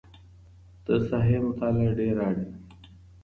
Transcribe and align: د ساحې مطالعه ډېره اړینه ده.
د 0.85 0.87
ساحې 1.07 1.37
مطالعه 1.47 1.89
ډېره 1.97 2.21
اړینه 2.29 2.47
ده. 2.53 2.59